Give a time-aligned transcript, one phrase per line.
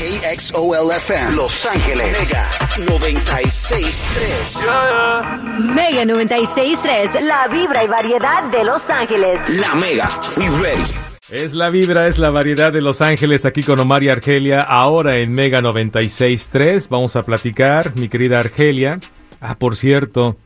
[0.00, 9.38] KXOLFM Los Ángeles Mega 96.3 Mega 96.3, la vibra y variedad de Los Ángeles.
[9.50, 10.82] La Mega, we ready.
[11.28, 15.18] Es la vibra, es la variedad de Los Ángeles aquí con Omar y Argelia, ahora
[15.18, 16.88] en Mega 96.3.
[16.88, 19.00] Vamos a platicar, mi querida Argelia.
[19.42, 20.38] Ah, por cierto,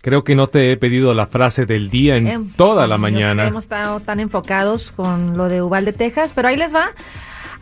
[0.00, 3.44] creo que no te he pedido la frase del día en Em, toda la mañana.
[3.44, 6.90] sé, hemos estado tan enfocados con lo de Uvalde, Texas, pero ahí les va.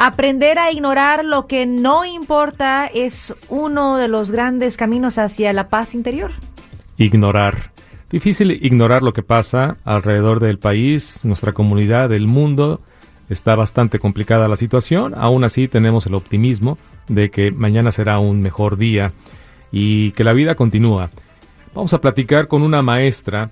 [0.03, 5.69] Aprender a ignorar lo que no importa es uno de los grandes caminos hacia la
[5.69, 6.31] paz interior.
[6.97, 7.73] Ignorar.
[8.09, 12.81] Difícil ignorar lo que pasa alrededor del país, nuestra comunidad, el mundo.
[13.29, 15.13] Está bastante complicada la situación.
[15.15, 19.13] Aún así tenemos el optimismo de que mañana será un mejor día
[19.71, 21.11] y que la vida continúa.
[21.75, 23.51] Vamos a platicar con una maestra.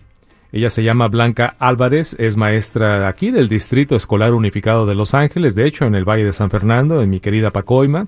[0.51, 5.55] Ella se llama Blanca Álvarez, es maestra aquí del Distrito Escolar Unificado de Los Ángeles,
[5.55, 8.07] de hecho en el Valle de San Fernando, en mi querida Pacoima.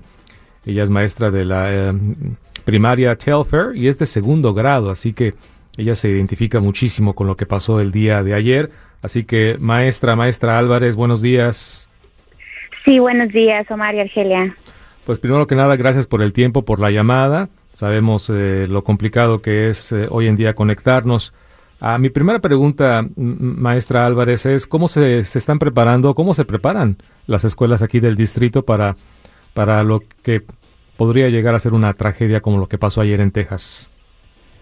[0.65, 1.93] Ella es maestra de la eh,
[2.65, 5.33] primaria Telfair y es de segundo grado, así que
[5.77, 8.71] ella se identifica muchísimo con lo que pasó el día de ayer.
[9.01, 11.87] Así que maestra, maestra Álvarez, buenos días.
[12.85, 14.55] Sí, buenos días, Omar y Argelia.
[15.05, 17.49] Pues primero que nada, gracias por el tiempo, por la llamada.
[17.73, 21.33] Sabemos eh, lo complicado que es eh, hoy en día conectarnos.
[21.83, 26.97] Ah, mi primera pregunta, maestra Álvarez, es cómo se, se están preparando, cómo se preparan
[27.25, 28.93] las escuelas aquí del distrito para,
[29.55, 30.43] para lo que
[30.95, 33.89] podría llegar a ser una tragedia como lo que pasó ayer en Texas.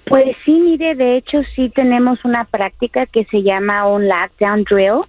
[0.06, 5.02] Pues sí, mire, de hecho sí tenemos una práctica que se llama un lockdown drill.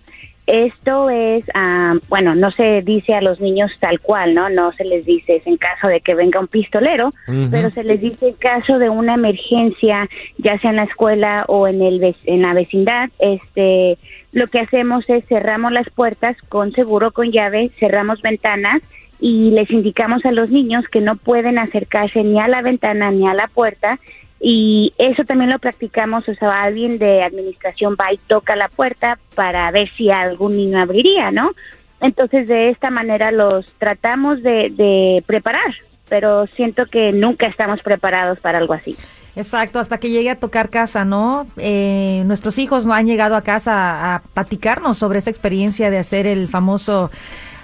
[0.50, 4.50] Esto es, ah, bueno, no se dice a los niños tal cual, ¿no?
[4.50, 7.10] No se les dice es en caso de que venga un pistolero,
[7.52, 10.08] pero se les dice en caso de una emergencia,
[10.38, 13.96] ya sea en la escuela o en el en la vecindad, este,
[14.32, 18.82] lo que hacemos es cerramos las puertas con seguro con llave, cerramos ventanas
[19.20, 23.28] y les indicamos a los niños que no pueden acercarse ni a la ventana ni
[23.28, 24.00] a la puerta
[24.40, 29.18] y eso también lo practicamos, o sea, alguien de administración va y toca la puerta
[29.34, 31.52] para ver si algún niño abriría, ¿no?
[32.00, 35.74] Entonces de esta manera los tratamos de, de preparar,
[36.08, 38.96] pero siento que nunca estamos preparados para algo así.
[39.36, 41.46] Exacto, hasta que llegue a tocar casa, ¿no?
[41.56, 46.26] Eh, nuestros hijos no han llegado a casa a platicarnos sobre esa experiencia de hacer
[46.26, 47.10] el famoso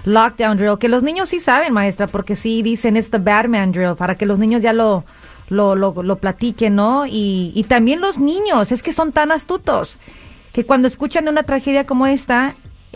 [0.05, 3.97] lockdown drill, que los niños sí saben, maestra, porque sí dicen it's the Batman drill,
[3.97, 5.05] para que los niños ya lo,
[5.49, 7.07] lo, lo, lo platiquen, ¿no?
[7.07, 9.99] Y, y también los niños, es que son tan astutos,
[10.53, 12.55] que cuando escuchan de una tragedia como esta,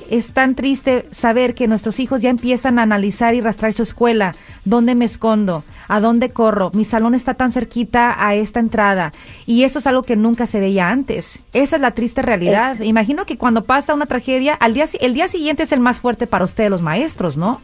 [0.08, 4.34] es tan triste saber que nuestros hijos ya empiezan a analizar y rastrear su escuela,
[4.64, 9.12] dónde me escondo, a dónde corro, mi salón está tan cerquita a esta entrada
[9.46, 11.44] y esto es algo que nunca se veía antes.
[11.52, 12.80] Esa es la triste realidad.
[12.80, 16.26] Imagino que cuando pasa una tragedia, al día el día siguiente es el más fuerte
[16.26, 17.60] para ustedes los maestros, ¿no?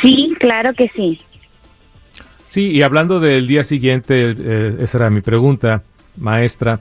[0.00, 1.20] Sí, claro que sí.
[2.46, 5.82] Sí, y hablando del día siguiente, eh, esa era mi pregunta,
[6.16, 6.80] maestra.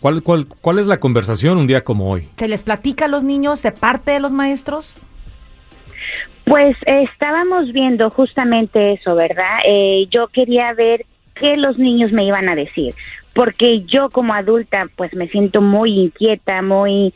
[0.00, 2.28] ¿Cuál, cuál, ¿Cuál es la conversación un día como hoy?
[2.36, 5.00] ¿Se les platica a los niños de parte de los maestros?
[6.44, 9.58] Pues eh, estábamos viendo justamente eso, ¿verdad?
[9.66, 11.04] Eh, yo quería ver
[11.34, 12.94] qué los niños me iban a decir,
[13.34, 17.12] porque yo como adulta pues me siento muy inquieta, muy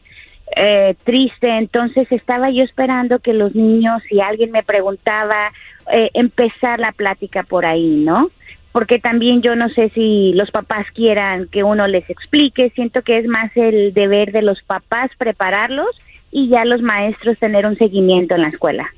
[0.55, 5.51] eh, triste, entonces estaba yo esperando que los niños, si alguien me preguntaba,
[5.93, 8.31] eh, empezar la plática por ahí, ¿no?
[8.73, 13.19] Porque también yo no sé si los papás quieran que uno les explique, siento que
[13.19, 15.91] es más el deber de los papás prepararlos
[16.31, 18.89] y ya los maestros tener un seguimiento en la escuela.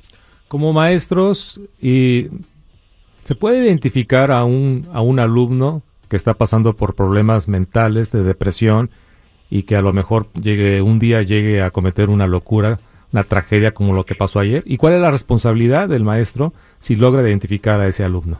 [0.47, 2.27] Como maestros, y
[3.21, 8.23] ¿se puede identificar a un, a un alumno que está pasando por problemas mentales de
[8.23, 8.89] depresión
[9.49, 12.79] y que a lo mejor llegue un día llegue a cometer una locura,
[13.15, 14.61] una tragedia como lo que pasó ayer?
[14.65, 18.39] ¿Y cuál es la responsabilidad del maestro si logra identificar a ese alumno?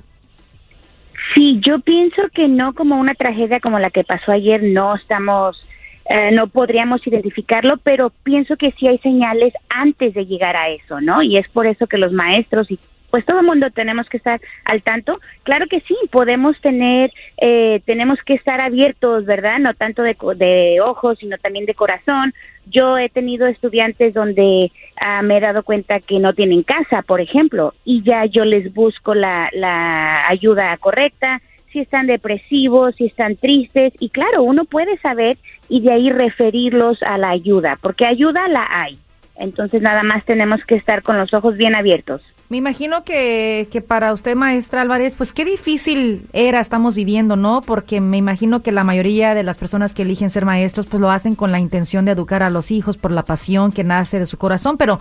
[1.33, 5.65] Sí, yo pienso que no como una tragedia como la que pasó ayer, no estamos,
[6.09, 10.99] eh, no podríamos identificarlo, pero pienso que sí hay señales antes de llegar a eso,
[10.99, 11.23] ¿no?
[11.23, 12.77] Y es por eso que los maestros y
[13.11, 15.21] pues todo el mundo tenemos que estar al tanto.
[15.43, 19.57] Claro que sí, podemos tener, eh, tenemos que estar abiertos, ¿verdad?
[19.59, 22.33] No tanto de, de ojos, sino también de corazón.
[22.67, 27.21] Yo he tenido estudiantes donde ah, me he dado cuenta que no tienen casa, por
[27.21, 31.41] ejemplo, y ya yo les busco la, la ayuda correcta,
[31.71, 37.01] si están depresivos, si están tristes, y claro, uno puede saber y de ahí referirlos
[37.03, 38.97] a la ayuda, porque ayuda la hay.
[39.37, 42.21] Entonces nada más tenemos que estar con los ojos bien abiertos.
[42.47, 47.61] Me imagino que, que para usted, maestra Álvarez, pues qué difícil era estamos viviendo, ¿no?
[47.61, 51.09] Porque me imagino que la mayoría de las personas que eligen ser maestros, pues lo
[51.09, 54.27] hacen con la intención de educar a los hijos por la pasión que nace de
[54.27, 54.99] su corazón, pero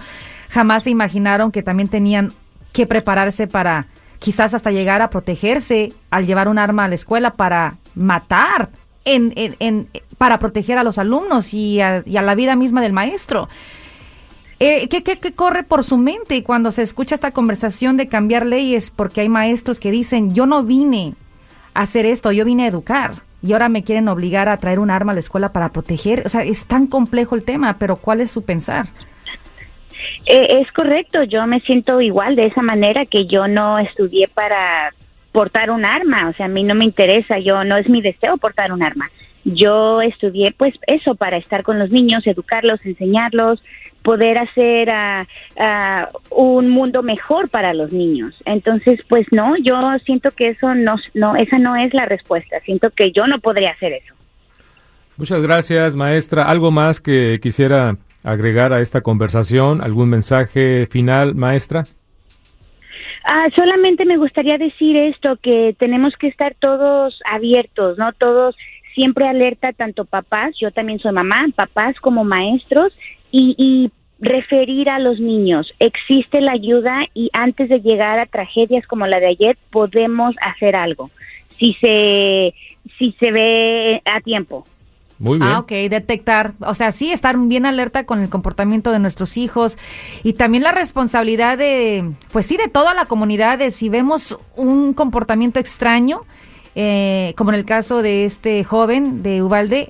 [0.48, 2.32] jamás se imaginaron que también tenían
[2.72, 3.88] que prepararse para
[4.20, 8.70] quizás hasta llegar a protegerse al llevar un arma a la escuela para matar,
[9.04, 12.80] en, en, en- para proteger a los alumnos y a, y a la vida misma
[12.80, 13.50] del maestro.
[14.66, 18.46] Eh, ¿qué, qué, qué corre por su mente cuando se escucha esta conversación de cambiar
[18.46, 18.90] leyes?
[18.90, 21.12] Porque hay maestros que dicen, yo no vine
[21.74, 23.16] a hacer esto, yo vine a educar.
[23.42, 26.22] Y ahora me quieren obligar a traer un arma a la escuela para proteger.
[26.24, 28.86] O sea, es tan complejo el tema, pero ¿cuál es su pensar?
[30.24, 34.94] Eh, es correcto, yo me siento igual de esa manera que yo no estudié para
[35.32, 38.38] portar un arma, o sea, a mí no me interesa, yo no es mi deseo
[38.38, 39.10] portar un arma.
[39.44, 43.62] Yo estudié pues eso para estar con los niños, educarlos, enseñarlos,
[44.04, 45.26] poder hacer ah,
[45.58, 48.34] ah, un mundo mejor para los niños.
[48.44, 49.74] Entonces, pues no, yo
[50.04, 52.60] siento que eso no, no, esa no es la respuesta.
[52.60, 54.14] Siento que yo no podría hacer eso.
[55.16, 56.44] Muchas gracias, maestra.
[56.44, 59.80] ¿Algo más que quisiera agregar a esta conversación?
[59.80, 61.84] ¿Algún mensaje final, maestra?
[63.24, 68.12] Ah, solamente me gustaría decir esto, que tenemos que estar todos abiertos, ¿no?
[68.12, 68.54] Todos
[68.94, 72.92] siempre alerta, tanto papás, yo también soy mamá, papás como maestros,
[73.36, 73.90] y, y
[74.20, 75.74] referir a los niños.
[75.80, 80.76] Existe la ayuda y antes de llegar a tragedias como la de ayer, podemos hacer
[80.76, 81.10] algo,
[81.58, 82.54] si se,
[82.96, 84.64] si se ve a tiempo.
[85.18, 85.50] Muy bien.
[85.50, 89.78] Ah, ok, detectar, o sea, sí, estar bien alerta con el comportamiento de nuestros hijos
[90.22, 94.94] y también la responsabilidad de, pues sí, de toda la comunidad, de si vemos un
[94.94, 96.20] comportamiento extraño,
[96.76, 99.88] eh, como en el caso de este joven de Ubalde,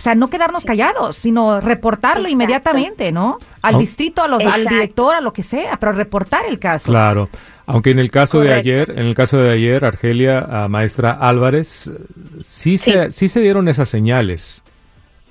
[0.00, 2.32] o sea, no quedarnos callados, sino reportarlo Exacto.
[2.32, 3.36] inmediatamente, ¿no?
[3.60, 6.86] Al distrito, a los, al director, a lo que sea, pero reportar el caso.
[6.90, 7.28] Claro.
[7.66, 11.92] Aunque en el caso de ayer, en el caso de ayer, Argelia, a maestra Álvarez,
[12.40, 14.62] sí, Se, sí se dieron esas señales.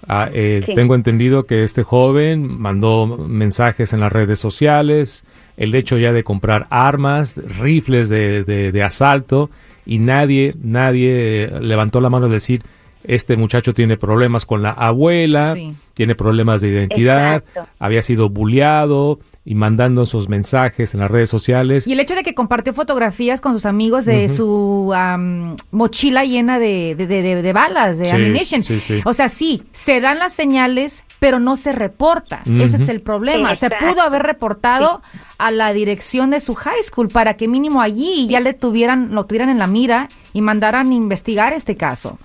[0.08, 0.76] Ah, eh, Sí.
[0.76, 5.24] Tengo entendido que este joven mandó mensajes en las redes sociales,
[5.58, 9.50] el hecho ya de comprar armas, rifles de, de- de asalto,
[9.84, 12.62] y nadie, nadie levantó la mano de decir,
[13.04, 15.74] este muchacho tiene problemas con la abuela, Sí.
[15.94, 17.68] tiene problemas de identidad, Exacto.
[17.80, 21.88] había sido bulleado y mandando esos mensajes en las redes sociales.
[21.88, 26.60] Y el hecho de que compartió fotografías con sus amigos de su am, mochila llena
[26.60, 28.62] de, de, de- de- de balas, de Sí, ammunition.
[28.64, 29.02] sí, sí.
[29.06, 32.42] O sea, sí, se dan las señales, pero no se reporta.
[32.46, 33.56] Ese es el problema.
[33.56, 35.02] Se pudo haber reportado
[35.38, 39.26] a la dirección de su high school para que mínimo allí ya le tuvieran, lo
[39.26, 42.20] tuvieran en la mira y mandaran investigar este caso.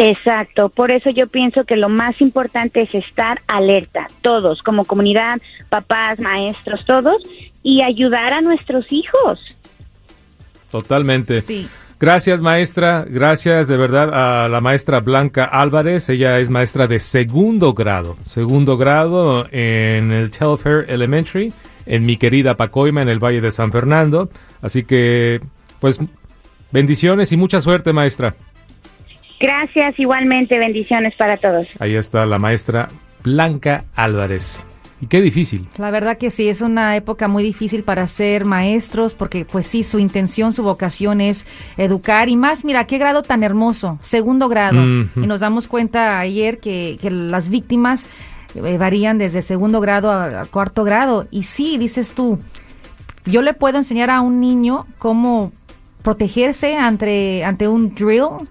[0.00, 5.40] Exacto, por eso yo pienso que lo más importante es estar alerta, todos, como comunidad,
[5.68, 7.16] papás, maestros, todos,
[7.64, 9.40] y ayudar a nuestros hijos.
[10.70, 11.40] Totalmente.
[11.40, 11.68] Sí.
[11.98, 13.06] Gracias, maestra.
[13.08, 16.08] Gracias de verdad a la maestra Blanca Álvarez.
[16.10, 18.16] Ella es maestra de segundo grado.
[18.24, 21.52] Segundo grado en el Telfair Elementary,
[21.86, 24.30] en mi querida Pacoima, en el Valle de San Fernando.
[24.62, 25.40] Así que,
[25.80, 25.98] pues,
[26.70, 28.36] bendiciones y mucha suerte, maestra.
[29.40, 31.66] Gracias, igualmente, bendiciones para todos.
[31.78, 32.88] Ahí está la maestra
[33.22, 34.66] Blanca Álvarez.
[35.00, 35.60] Y qué difícil.
[35.78, 39.84] La verdad que sí, es una época muy difícil para ser maestros porque pues sí,
[39.84, 41.46] su intención, su vocación es
[41.76, 44.82] educar y más, mira, qué grado tan hermoso, segundo grado.
[44.82, 48.06] Y nos damos cuenta ayer que, que las víctimas
[48.56, 51.26] eh, varían desde segundo grado a, a cuarto grado.
[51.30, 52.40] Y sí, dices tú,
[53.24, 55.52] yo le puedo enseñar a un niño cómo
[56.02, 58.48] protegerse ante, ante un drill,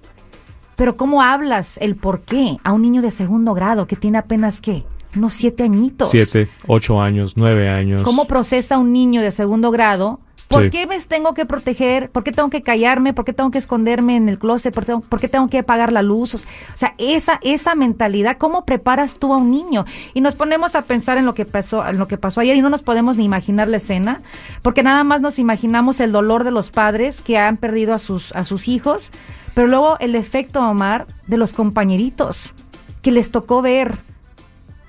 [0.78, 4.62] pero ¿cómo hablas el por qué a un niño de segundo grado que tiene apenas,
[4.62, 4.86] ¿qué?
[5.16, 6.12] Unos siete añitos.
[6.12, 8.04] Siete, ocho años, nueve años.
[8.04, 10.20] ¿Cómo procesa un niño de segundo grado?
[10.48, 10.70] ¿Por Sí.
[10.70, 12.10] qué me tengo que proteger?
[12.10, 13.14] ¿Por qué tengo que callarme?
[13.14, 14.74] ¿Por qué tengo que esconderme en el closet?
[14.74, 16.36] ¿Por, tengo- por qué tengo que apagar la luz?
[16.36, 16.40] O
[16.76, 19.84] sea, esa, esa mentalidad, ¿cómo preparas tú a un niño?
[20.14, 22.62] Y nos ponemos a pensar en lo que pasó, en lo que pasó ayer y
[22.62, 24.20] no nos podemos ni imaginar la escena,
[24.62, 28.34] porque nada más nos imaginamos el dolor de los padres que han perdido a sus,
[28.34, 29.12] a sus hijos,
[29.54, 32.54] pero luego el efecto, Omar, de los compañeritos
[33.02, 33.98] que les tocó ver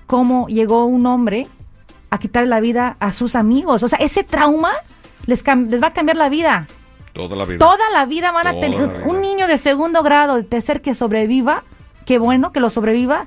[0.06, 1.46] cómo llegó un hombre
[2.10, 3.82] a quitar la vida a sus amigos.
[3.82, 4.70] O sea, ese trauma
[5.28, 6.66] les, va a cambiar la vida.
[7.12, 7.58] Toda la vida.
[7.58, 11.62] Toda la vida van a tener un niño de segundo grado, de tercer que sobreviva,
[12.06, 13.26] qué bueno que lo sobreviva,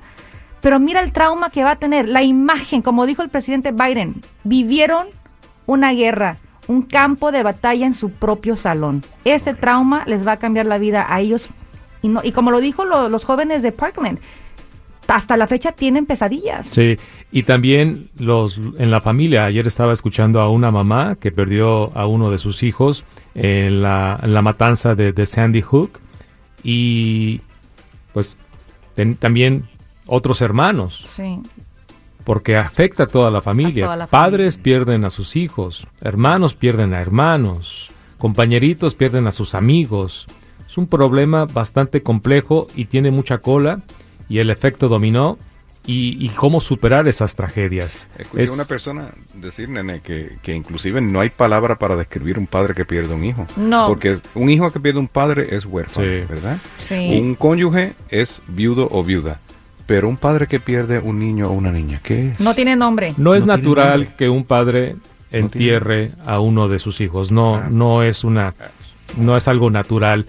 [0.60, 4.22] pero mira el trauma que va a tener, la imagen, como dijo el presidente Biden,
[4.44, 5.06] vivieron
[5.66, 9.04] una guerra, un campo de batalla en su propio salón.
[9.24, 11.50] Ese trauma les va a cambiar la vida a ellos
[12.02, 14.18] y, no, y como lo dijo lo- los jóvenes de Parkland,
[15.08, 16.66] hasta la fecha tienen pesadillas.
[16.66, 16.96] Sí,
[17.30, 19.44] y también los en la familia.
[19.44, 23.04] Ayer estaba escuchando a una mamá que perdió a uno de sus hijos
[23.34, 26.00] en la, en la matanza de, de Sandy Hook
[26.62, 27.40] y
[28.12, 28.36] pues
[28.94, 29.64] ten- también
[30.06, 31.02] otros hermanos.
[31.04, 31.38] Sí.
[32.24, 33.86] porque afecta a toda la familia.
[33.86, 34.62] Toda la Padres familia.
[34.62, 40.26] pierden a sus hijos, hermanos pierden a hermanos, compañeritos pierden a sus amigos.
[40.66, 43.80] Es un problema bastante complejo y tiene mucha cola
[44.28, 45.36] y el efecto dominó
[45.84, 48.06] y, y cómo superar esas tragedias.
[48.16, 52.38] Escuché Es- a una persona decir, nene, que, que inclusive no hay palabra para describir
[52.38, 53.46] un padre que pierde un hijo.
[53.56, 53.88] No.
[53.88, 56.24] Porque un hijo que pierde un padre es huérfano, Sí.
[56.28, 56.58] ¿verdad?
[56.76, 57.18] Sí.
[57.20, 59.40] Un cónyuge es viudo o viuda.
[59.86, 62.40] Pero un padre que pierde un niño o una niña, ¿qué es?
[62.40, 63.14] No tiene nombre.
[63.16, 64.94] No es No natural que un padre
[65.32, 67.32] entierre a uno de sus hijos.
[67.32, 67.66] No, Ah.
[67.70, 68.54] no es una,
[69.16, 70.26] no es algo natural.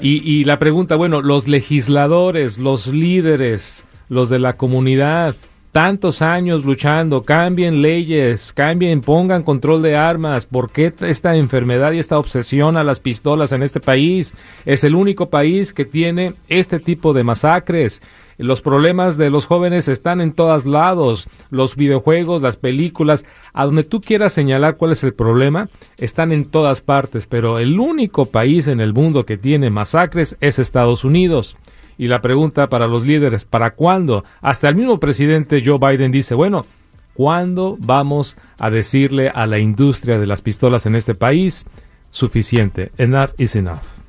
[0.00, 5.34] Y, y la pregunta, bueno, los legisladores, los líderes, los de la comunidad,
[5.76, 10.46] tantos años luchando, cambien leyes, cambien, pongan control de armas.
[10.46, 14.32] ¿Por qué esta enfermedad y esta obsesión a las pistolas en este país?
[14.64, 18.00] Es el único país que tiene este tipo de masacres.
[18.38, 21.26] Los problemas de los jóvenes están en todos lados.
[21.50, 23.24] Los videojuegos, las películas,
[23.54, 27.26] a donde tú quieras señalar cuál es el problema, están en todas partes.
[27.26, 31.56] Pero el único país en el mundo que tiene masacres es Estados Unidos.
[31.98, 34.24] Y la pregunta para los líderes, ¿para cuándo?
[34.42, 36.66] Hasta el mismo presidente Joe Biden dice, bueno,
[37.14, 41.66] ¿cuándo vamos a decirle a la industria de las pistolas en este país
[42.10, 42.92] suficiente?
[42.98, 44.05] Enough is enough.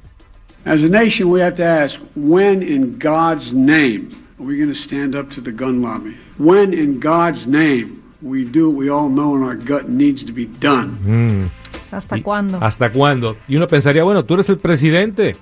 [0.67, 4.09] As a nation, we have to ask when in God's name
[4.39, 6.15] are we going to stand up to the gun lobby?
[6.37, 10.33] When in God's name we do what we all know in our gut needs to
[10.33, 11.49] be done?
[11.89, 12.59] ¿Hasta Y- cuándo?
[12.61, 13.37] ¿Hasta cuándo?
[13.47, 15.37] Y uno pensaría, bueno, tú eres el presidente.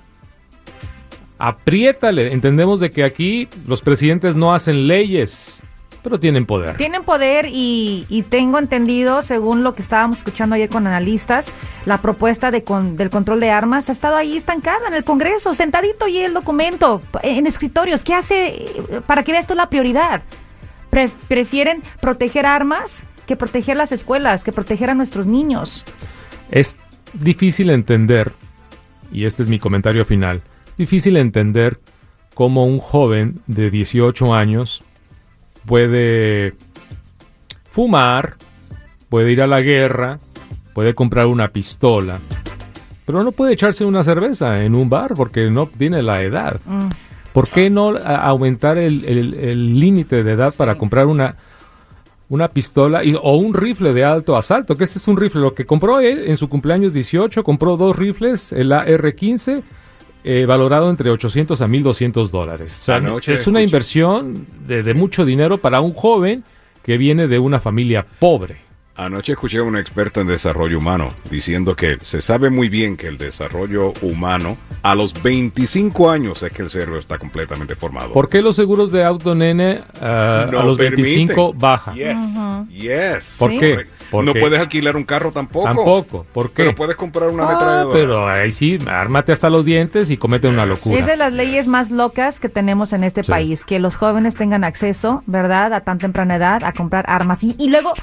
[1.40, 2.32] Apriétale.
[2.32, 5.62] Entendemos de que aquí los presidentes no hacen leyes,
[6.06, 6.78] pero tienen poder.
[6.78, 11.48] Tienen poder y, y tengo entendido, según lo que estábamos escuchando ayer con analistas,
[11.88, 15.56] la propuesta de con- del control de armas ha estado ahí estancada en el Congreso,
[15.56, 18.04] sentadito y el documento en escritorios.
[18.04, 18.68] ¿Qué hace
[19.08, 20.22] para que veas esto la prioridad?
[20.92, 25.86] Pre- prefieren proteger armas que proteger las escuelas, que proteger a nuestros niños.
[26.52, 26.78] Es
[27.14, 28.32] difícil entender,
[29.12, 30.44] y este es mi comentario final,
[30.78, 31.80] difícil entender
[32.36, 34.84] cómo un joven de 18 años
[35.66, 36.54] puede
[37.70, 38.36] fumar,
[39.10, 40.18] puede ir a la guerra,
[40.74, 42.18] puede comprar una pistola,
[43.06, 46.60] pero no puede echarse una cerveza en un bar porque no tiene la edad.
[47.34, 51.36] ¿Por qué no aumentar el el- el límite de edad para comprar una,
[52.30, 54.78] una pistola y- o un rifle de alto asalto?
[54.78, 55.42] Que este es un rifle.
[55.42, 59.64] Lo que compró él en su cumpleaños 18, compró dos rifles, el AR-15,
[60.26, 62.80] eh, valorado entre 800 a 1200 dólares.
[62.82, 66.44] O sea, Anoche es una escuché- inversión de, de mucho dinero para un joven
[66.84, 68.66] que viene de una familia pobre.
[68.98, 73.08] Anoche escuché a un experto en desarrollo humano diciendo que se sabe muy bien que
[73.08, 78.14] el desarrollo humano a los 25 años es que el cerebro está completamente formado.
[78.14, 81.60] ¿Por qué los seguros de auto, nene, No a los 25 permiten.
[81.60, 81.94] baja?
[81.94, 82.38] Yes,
[82.70, 83.36] yes.
[83.38, 83.58] ¿Por Sí.
[83.60, 83.86] qué?
[84.16, 84.34] Correcto.
[84.34, 85.66] ¿Por no puedes alquilar un carro tampoco.
[85.66, 86.26] Tampoco.
[86.34, 86.64] ¿Por qué?
[86.64, 87.94] Pero puedes comprar una Ah, ametralladora.
[88.00, 90.98] pero ahí sí, ármate hasta los dientes y comete una locura.
[91.00, 93.32] Es de las leyes más locas que tenemos en este Sí.
[93.32, 97.44] país, que los jóvenes tengan acceso, ¿verdad?, a tan temprana edad a comprar armas.
[97.44, 97.94] Y, y luego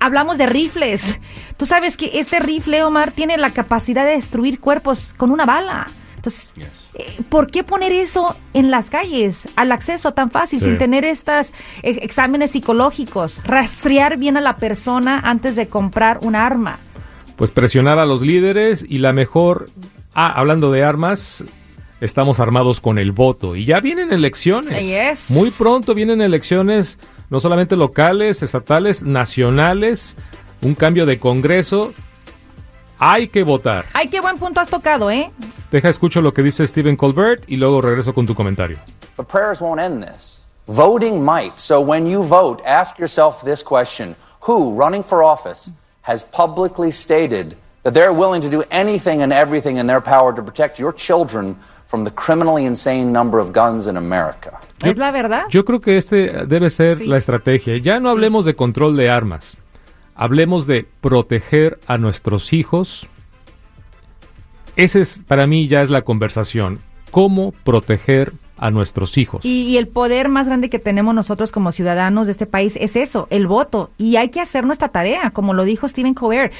[0.00, 1.18] hablamos de rifles.
[1.56, 5.86] Tú sabes que este rifle, Omar, tiene la capacidad de destruir cuerpos con una bala.
[6.22, 6.54] Entonces,
[6.94, 10.66] eh, ¿por qué poner eso en las calles, al acceso tan fácil, Sí.
[10.66, 11.52] sin tener estos
[11.82, 13.42] exámenes psicológicos?
[13.44, 16.78] Rastrear bien a la persona antes de comprar un arma.
[17.34, 19.68] Pues presionar a los líderes y la mejor...
[20.14, 21.42] Ah, hablando de armas,
[22.00, 23.56] estamos armados con el voto.
[23.56, 24.86] Y ya vienen elecciones.
[24.86, 25.28] Yes.
[25.30, 27.00] Muy pronto vienen elecciones,
[27.30, 30.16] no solamente locales, estatales, nacionales,
[30.60, 31.94] un cambio de Congreso.
[33.04, 33.86] Hay que votar.
[33.94, 35.28] Ay, qué buen punto has tocado, ¿eh?
[35.72, 38.78] Deja escucho lo que dice Stephen Colbert y luego regreso con tu comentario.
[39.16, 40.40] But prayers won't end this.
[40.68, 41.54] Voting might.
[41.56, 44.14] So when you vote, ask yourself this question
[44.46, 49.78] Who, running for office, has publicly stated that they're willing to do anything and everything
[49.78, 51.56] in their power to protect your children
[51.88, 54.60] from the criminally insane number of guns in America?
[54.84, 55.46] ¿Es la verdad?
[55.50, 57.06] Yo creo que este debe ser Sí.
[57.06, 57.78] la estrategia.
[57.78, 59.58] Ya no hablemos de control de armas.
[60.14, 63.06] Hablemos de proteger a nuestros hijos.
[64.76, 66.80] Ese es, para mí, ya es la conversación.
[67.10, 69.44] ¿Cómo proteger a nuestros hijos?
[69.44, 72.96] Y, y el poder más grande que tenemos nosotros como ciudadanos de este país es
[72.96, 73.90] eso, el voto.
[73.98, 76.52] Y hay que hacer nuestra tarea, como lo dijo Stephen Colbert.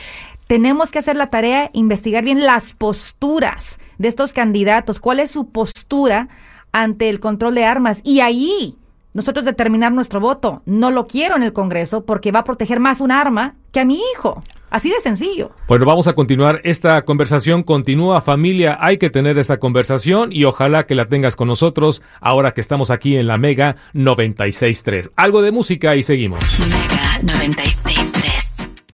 [0.46, 5.48] Tenemos que hacer la tarea, investigar bien las posturas de estos candidatos, cuál es su
[5.48, 6.28] postura
[6.72, 8.00] ante el control de armas.
[8.04, 8.76] Y ahí
[9.12, 10.62] nosotros determinar nuestro voto.
[10.66, 13.84] No lo quiero en el Congreso porque va a proteger más un arma que a
[13.84, 14.42] mi hijo.
[14.70, 15.50] Así de sencillo.
[15.68, 16.60] Bueno, vamos a continuar.
[16.64, 18.78] Esta conversación continúa, familia.
[18.80, 22.90] Hay que tener esta conversación y ojalá que la tengas con nosotros ahora que estamos
[22.90, 25.10] aquí en la Mega 96.3.
[25.16, 26.40] Algo de música y seguimos.
[26.70, 27.81] Mega 96.